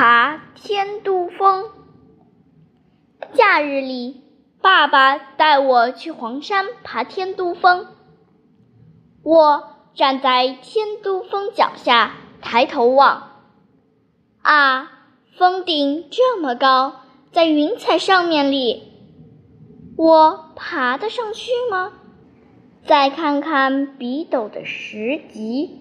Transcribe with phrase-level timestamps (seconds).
[0.00, 1.66] 爬天都峰。
[3.34, 4.22] 假日里，
[4.62, 7.86] 爸爸带我去黄山爬天都峰。
[9.22, 13.42] 我站在天都峰脚下，抬头望，
[14.40, 14.90] 啊，
[15.36, 18.82] 峰顶这么高，在云彩上面里，
[19.98, 21.92] 我爬得上去吗？
[22.86, 25.78] 再看看笔陡的石级，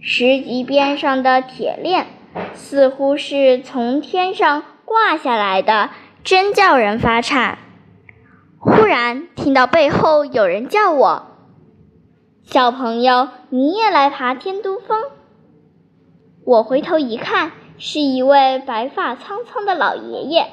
[0.00, 2.06] 石级边上的铁链
[2.54, 5.90] 似乎是从天上挂下来的，
[6.22, 7.58] 真叫人发颤。
[8.58, 11.26] 忽然听到背后有人叫我
[12.44, 14.98] ：“小朋友，你也来爬天都峰？”
[16.44, 20.46] 我回头一看，是一位白发苍苍的老爷爷，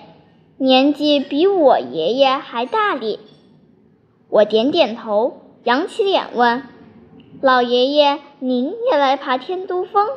[0.58, 3.20] 年纪比我爷爷还大哩。
[4.30, 5.38] 我点点头。
[5.64, 6.64] 扬起脸问
[7.40, 10.08] ：“老爷爷，您也来爬天都峰？”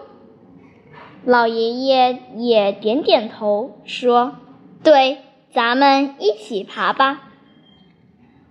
[1.26, 4.36] 老爷爷也点点头，说
[4.84, 5.18] ：“对，
[5.52, 7.22] 咱们一起爬吧。”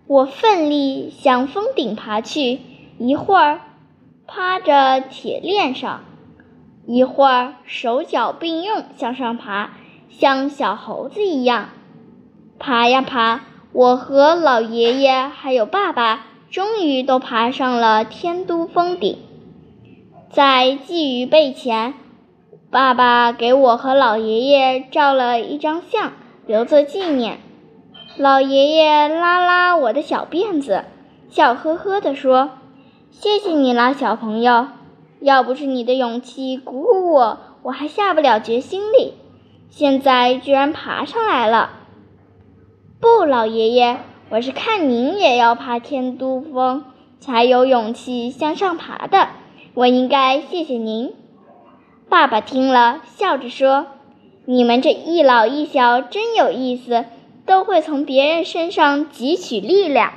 [0.08, 2.60] 我奋力向峰顶爬去，
[3.00, 3.62] 一会儿
[4.28, 6.04] 趴着铁链上，
[6.86, 9.72] 一会儿手脚并用向上爬，
[10.10, 11.70] 像小猴子一样
[12.60, 13.42] 爬呀爬。
[13.72, 16.28] 我和老爷爷还有爸爸。
[16.52, 19.18] 终于都爬上了天都峰顶，
[20.30, 21.96] 在鲫鱼背前，
[22.74, 26.14] 爸爸给我和老爷爷照了一张相，
[26.48, 27.38] 留作纪念。
[28.18, 30.84] 老爷爷拉拉我的小辫子，
[31.30, 32.50] 笑呵呵地说
[33.14, 34.70] ：“谢谢你啦，小朋友！
[35.20, 39.14] 要不是你的勇气鼓舞我，我还下不了决心哩。
[39.70, 41.70] 现在居然爬上来了。”
[43.00, 44.00] 不，老爷爷。
[44.32, 46.86] 我是看您也要爬天都峰，
[47.20, 49.28] 才有勇气向上爬的。
[49.76, 51.14] 我应该谢谢您。
[52.14, 53.88] 爸爸听了，笑着说
[54.46, 57.06] ：“你们这一老一小真有意思，
[57.48, 60.14] 都会从别人身上汲取力量。”